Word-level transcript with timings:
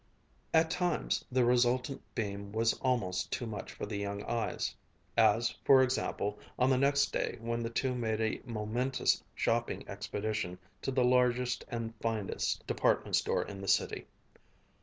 At 0.51 0.71
times, 0.71 1.23
the 1.31 1.45
resultant 1.45 2.01
beam 2.15 2.51
was 2.51 2.73
almost 2.79 3.31
too 3.31 3.45
much 3.45 3.71
for 3.71 3.85
the 3.85 3.97
young 3.97 4.23
eyes; 4.23 4.75
as, 5.15 5.51
for 5.63 5.83
example, 5.83 6.39
on 6.57 6.71
the 6.71 6.77
next 6.79 7.13
day 7.13 7.37
when 7.39 7.61
the 7.61 7.69
two 7.69 7.93
made 7.93 8.19
a 8.19 8.41
momentous 8.43 9.23
shopping 9.35 9.87
expedition 9.87 10.57
to 10.81 10.89
the 10.89 11.05
largest 11.05 11.63
and 11.67 11.93
finest 12.01 12.65
department 12.65 13.15
store 13.15 13.43
in 13.43 13.61
the 13.61 13.67
city. 13.67 14.07